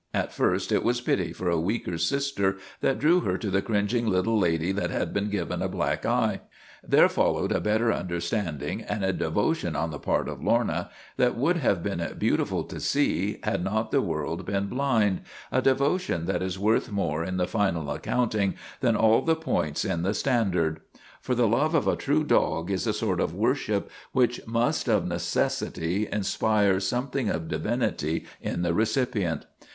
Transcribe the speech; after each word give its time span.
At 0.15 0.33
first 0.33 0.71
it 0.71 0.83
was 0.83 0.99
pity 0.99 1.31
for 1.31 1.47
a 1.47 1.59
weaker 1.59 1.95
sister 1.99 2.57
that 2.79 2.97
drew 2.97 3.19
her 3.19 3.37
to 3.37 3.51
the 3.51 3.61
cringing 3.61 4.07
little 4.07 4.35
lady 4.39 4.71
that 4.71 4.89
had 4.89 5.13
been 5.13 5.29
given 5.29 5.61
a 5.61 5.69
black 5.69 6.07
eye. 6.07 6.41
There 6.83 7.07
followed 7.07 7.51
a 7.51 7.59
better 7.61 7.93
understanding 7.93 8.81
and 8.81 9.05
a 9.05 9.13
devo 9.13 9.55
tion 9.55 9.75
on 9.75 9.91
the 9.91 9.99
part 9.99 10.27
of 10.27 10.41
Lorna 10.41 10.89
that 11.17 11.37
would 11.37 11.57
have 11.57 11.83
been 11.83 12.15
beautiful 12.17 12.63
to 12.63 12.79
see 12.79 13.39
had 13.43 13.63
not 13.63 13.91
the 13.91 14.01
world 14.01 14.43
been 14.43 14.65
blind 14.69 15.21
a 15.51 15.61
devotion 15.61 16.25
that 16.25 16.41
is 16.41 16.57
worth 16.57 16.89
more 16.91 17.23
in 17.23 17.37
the 17.37 17.45
final 17.45 17.91
accounting 17.91 18.55
LORNA 18.81 18.97
OF 18.97 19.25
THE 19.27 19.35
BLACK 19.35 19.37
EYE 19.37 19.43
257 19.43 19.97
than 19.99 20.01
all 20.01 20.01
the 20.01 20.01
points 20.01 20.01
in 20.01 20.01
the 20.01 20.15
Standard. 20.15 20.79
For 21.21 21.35
the 21.35 21.47
love 21.47 21.75
of 21.75 21.87
a 21.87 21.95
true 21.95 22.23
dog 22.23 22.71
is 22.71 22.87
a 22.87 22.93
sort 22.93 23.19
of 23.19 23.35
worship 23.35 23.91
which 24.13 24.41
must 24.47 24.87
of 24.89 25.03
neces 25.05 25.61
sity 25.69 26.09
inspire 26.09 26.79
something 26.79 27.29
of 27.29 27.47
divinity 27.47 28.25
in 28.41 28.63
the 28.63 28.73
recipient. 28.73 29.45